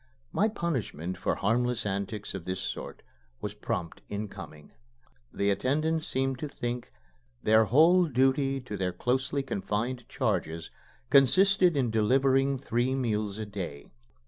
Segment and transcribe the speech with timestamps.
[0.33, 3.03] My punishment for harmless antics of this sort
[3.39, 4.71] was prompt in coming.
[5.31, 6.91] The attendants seemed to think
[7.43, 10.71] their whole duty to their closely confined charges
[11.11, 13.91] consisted in delivering three meals a day.